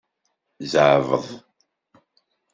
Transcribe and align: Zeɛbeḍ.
Zeɛbeḍ. 0.71 1.25